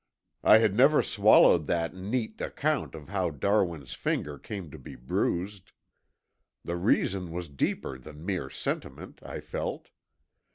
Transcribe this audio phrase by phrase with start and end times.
[0.43, 5.73] "I had never swallowed that neat account of how Darwin's finger came to be bruised.
[6.63, 9.89] The reason was deeper than mere sentiment, I felt.